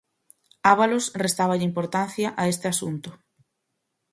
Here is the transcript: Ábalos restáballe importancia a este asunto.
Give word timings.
Ábalos 0.71 1.05
restáballe 1.23 1.69
importancia 1.71 2.27
a 2.41 2.43
este 2.53 2.67
asunto. 2.73 3.09